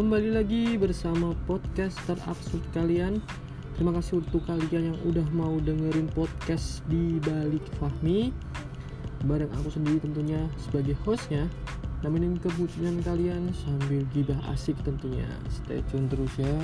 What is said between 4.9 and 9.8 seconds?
yang udah mau dengerin podcast di balik Fahmi. Bareng aku